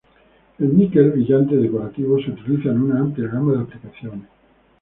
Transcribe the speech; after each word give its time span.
El 0.57 0.75
níquel 0.75 1.11
brillante 1.11 1.55
decorativo 1.55 2.17
se 2.19 2.31
utiliza 2.31 2.69
en 2.71 2.81
una 2.81 3.01
amplia 3.01 3.27
gama 3.27 3.53
de 3.53 3.61
aplicaciones. 3.61 4.25